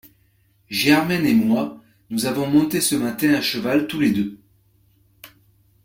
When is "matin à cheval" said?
2.95-3.85